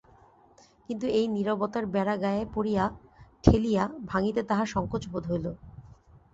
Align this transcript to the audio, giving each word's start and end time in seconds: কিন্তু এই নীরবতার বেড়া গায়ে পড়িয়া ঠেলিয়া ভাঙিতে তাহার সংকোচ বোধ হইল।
কিন্তু 0.87 1.05
এই 1.09 1.25
নীরবতার 1.27 1.85
বেড়া 1.85 2.15
গায়ে 2.17 2.43
পড়িয়া 2.53 2.83
ঠেলিয়া 3.45 3.83
ভাঙিতে 4.09 4.41
তাহার 4.49 4.67
সংকোচ 4.67 5.03
বোধ 5.11 5.23
হইল। 5.31 5.45